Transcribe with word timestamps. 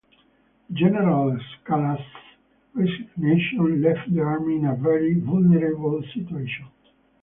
General 0.73 1.37
Escala's 1.37 2.03
resignation 2.73 3.83
left 3.83 4.11
the 4.11 4.19
army 4.21 4.55
in 4.55 4.65
a 4.65 4.75
very 4.75 5.13
vulnerable 5.19 6.01
situation. 6.15 6.65